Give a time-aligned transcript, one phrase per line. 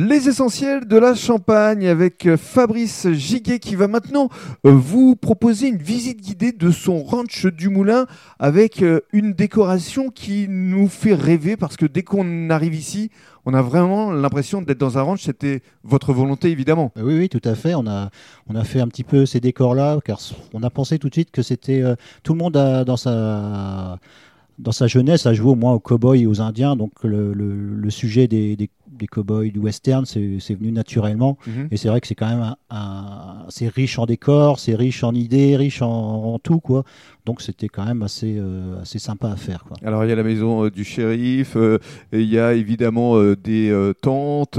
[0.00, 4.28] Les essentiels de la Champagne avec euh, Fabrice Giguet qui va maintenant
[4.64, 8.06] euh, vous proposer une visite guidée de son ranch du Moulin
[8.38, 13.10] avec euh, une décoration qui nous fait rêver parce que dès qu'on arrive ici,
[13.44, 15.24] on a vraiment l'impression d'être dans un ranch.
[15.24, 16.92] C'était votre volonté évidemment.
[16.94, 17.74] Oui, oui, tout à fait.
[17.74, 18.10] On a,
[18.46, 20.20] on a fait un petit peu ces décors-là car
[20.54, 21.82] on a pensé tout de suite que c'était
[22.22, 23.98] tout le monde dans sa
[24.58, 27.90] dans sa jeunesse a joué au moins aux cowboys et aux indiens, donc le, le,
[27.90, 28.68] sujet des, des,
[28.98, 31.38] des cowboys, du western, c'est venu naturellement.
[31.46, 31.68] Mhm.
[31.70, 35.14] Et c'est vrai que c'est quand même un, c'est riche en décors, c'est riche en
[35.14, 36.84] idées, riche en, tout quoi.
[37.26, 39.64] Donc c'était quand même assez euh, assez sympa à faire.
[39.64, 39.76] Quoi.
[39.84, 41.78] Alors il y a la maison euh, du shérif, euh,
[42.12, 44.58] il y a évidemment des tentes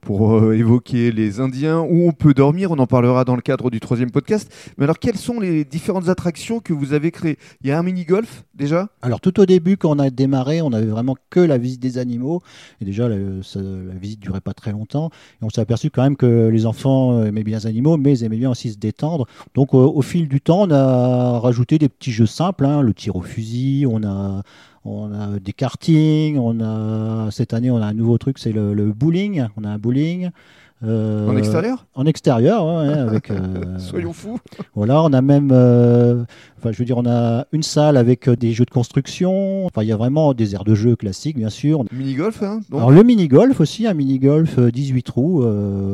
[0.00, 2.70] pour évoquer les Indiens où on peut dormir.
[2.70, 4.50] On en parlera dans le cadre du troisième podcast.
[4.78, 7.38] Mais alors quelles sont les différentes attractions que vous avez créées?
[7.62, 8.88] Il y a un mini golf déjà?
[9.02, 11.98] Alors tout au début quand on a démarré, on avait vraiment que la visite des
[11.98, 12.40] animaux
[12.80, 13.08] et déjà
[13.42, 15.10] ça, la visite durait pas très longtemps.
[15.40, 18.24] Et on s'est aperçu quand même que les enfants aimaient bien les animaux, mais ils
[18.24, 19.26] aimaient bien aussi se détendre.
[19.54, 23.16] Donc au, fil du temps, on a rajouté des petits jeux simples, hein, le tir
[23.16, 24.42] au fusil, on a
[24.84, 28.72] on a des kartings, on a cette année on a un nouveau truc, c'est le,
[28.72, 29.46] le bowling.
[29.56, 30.30] On a un bowling.
[30.84, 31.86] Euh, en extérieur?
[31.94, 33.30] En extérieur, ouais, avec.
[33.30, 34.38] Euh, Soyons fous.
[34.74, 36.24] Voilà, on a même, euh,
[36.58, 39.64] enfin, je veux dire, on a une salle avec des jeux de construction.
[39.66, 41.84] Enfin, il y a vraiment des aires de jeu classiques, bien sûr.
[41.92, 45.44] Mini golf, hein Alors le mini golf aussi, un mini golf 18 trous,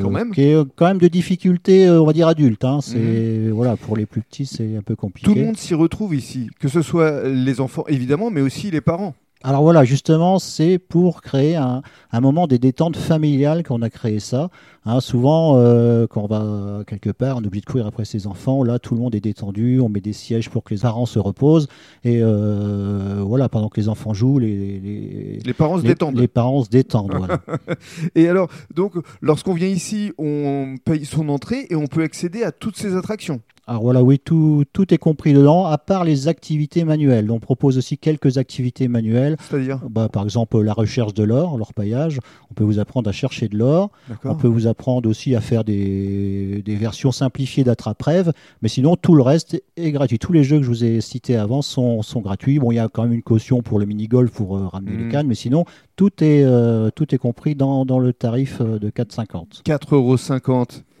[0.00, 0.32] quand même.
[0.32, 2.64] qui est quand même de difficulté, on va dire adulte.
[2.64, 2.80] Hein.
[2.80, 3.52] C'est mhm.
[3.52, 5.30] voilà, pour les plus petits, c'est un peu compliqué.
[5.30, 8.80] Tout le monde s'y retrouve ici, que ce soit les enfants évidemment, mais aussi les
[8.80, 9.14] parents.
[9.44, 11.82] Alors voilà, justement, c'est pour créer un,
[12.20, 14.50] moment des détentes familiales qu'on a créé ça.
[14.84, 18.62] Hein, souvent, euh, quand on va quelque part, on oublie de courir après ses enfants.
[18.62, 19.80] Là, tout le monde est détendu.
[19.80, 21.68] On met des sièges pour que les parents se reposent.
[22.04, 26.18] Et euh, voilà, pendant que les enfants jouent, les, les, parents se détendent.
[26.18, 27.14] Les parents se détendent.
[27.16, 27.40] voilà.
[28.14, 32.52] Et alors, donc, lorsqu'on vient ici, on paye son entrée et on peut accéder à
[32.52, 33.40] toutes ces attractions.
[33.68, 37.30] Alors voilà, oui, tout, tout est compris dedans, à part les activités manuelles.
[37.30, 39.36] On propose aussi quelques activités manuelles.
[39.48, 42.18] C'est-à-dire bah, Par exemple, la recherche de l'or, l'orpaillage.
[42.50, 43.90] On peut vous apprendre à chercher de l'or.
[44.24, 48.32] On peut vous apprendre aussi à faire des, des versions simplifiées d'attrape-rêve.
[48.62, 50.18] Mais sinon, tout le reste est gratuit.
[50.18, 52.58] Tous les jeux que je vous ai cités avant sont, sont gratuits.
[52.58, 55.04] Bon, il y a quand même une caution pour le mini-golf pour euh, ramener les
[55.04, 55.12] hmm.
[55.12, 55.26] cannes.
[55.28, 59.62] Mais sinon, tout est, euh, tout est compris dans, dans le tarif euh, de 4,50.
[59.64, 60.16] 4,50 euros.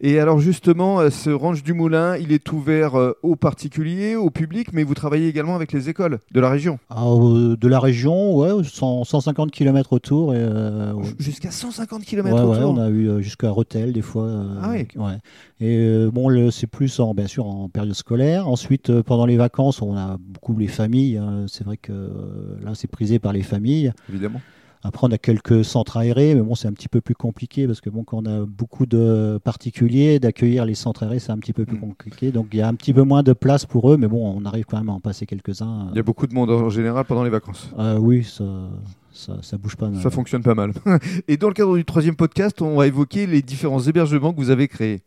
[0.00, 4.30] Et alors justement, euh, ce ranch du Moulin, il est ouvert euh, aux particuliers, au
[4.30, 7.80] public, mais vous travaillez également avec les écoles de la région ah, euh, De la
[7.80, 10.34] région, ouais, 150 km autour.
[11.18, 14.28] Jusqu'à 150 km ouais, autour ouais, on a eu jusqu'à Rotel des fois.
[14.62, 15.18] ah oui ouais.
[15.60, 18.48] Et bon, c'est plus en, bien sûr en période scolaire.
[18.48, 21.18] Ensuite, pendant les vacances, on a beaucoup les familles.
[21.18, 21.46] Hein.
[21.48, 21.92] C'est vrai que
[22.62, 23.92] là, c'est prisé par les familles.
[24.08, 24.40] Évidemment.
[24.86, 27.80] Après, on a quelques centres aérés, mais bon, c'est un petit peu plus compliqué parce
[27.80, 31.54] que bon, quand on a beaucoup de particuliers, d'accueillir les centres aérés, c'est un petit
[31.54, 31.80] peu plus mm.
[31.80, 32.32] compliqué.
[32.32, 34.44] Donc, il y a un petit peu moins de place pour eux, mais bon, on
[34.44, 35.88] arrive quand même à en passer quelques-uns.
[35.92, 37.72] Il y a beaucoup de monde en général pendant les vacances.
[37.78, 38.44] Euh, oui, ça,
[39.10, 40.02] ça, ça, bouge pas mal.
[40.02, 40.72] Ça fonctionne pas mal.
[41.28, 44.50] Et dans le cadre du troisième podcast, on va évoquer les différents hébergements que vous
[44.50, 45.00] avez créés.